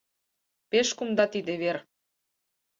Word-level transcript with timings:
Пеш 0.69 0.87
кумда 0.97 1.25
тиде 1.33 1.53
вер. 1.61 1.77